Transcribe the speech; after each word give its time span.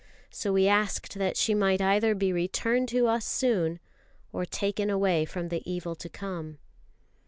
So 0.31 0.51
we 0.51 0.67
asked 0.67 1.13
that 1.19 1.37
she 1.37 1.53
might 1.53 1.79
either 1.79 2.15
be 2.15 2.33
returned 2.33 2.89
to 2.89 3.05
us 3.05 3.23
soon 3.23 3.79
or 4.33 4.45
taken 4.45 4.89
away 4.89 5.25
from 5.25 5.49
the 5.49 5.61
evil 5.71 5.93
to 5.97 6.09
come. 6.09 6.57